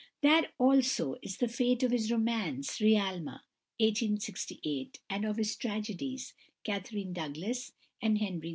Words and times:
That 0.21 0.55
also 0.57 1.17
is 1.21 1.37
the 1.37 1.47
fate 1.47 1.83
of 1.83 1.91
his 1.91 2.11
romance, 2.11 2.79
"Realmah" 2.79 3.41
(1868) 3.77 4.99
and 5.11 5.25
of 5.25 5.37
his 5.37 5.55
tragedies, 5.55 6.33
"Catherine 6.63 7.13
Douglas" 7.13 7.73
and 8.01 8.17
"Henry 8.17 8.47
II." 8.49 8.49